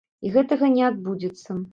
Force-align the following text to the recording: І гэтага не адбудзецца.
І 0.27 0.29
гэтага 0.35 0.69
не 0.77 0.81
адбудзецца. 0.87 1.59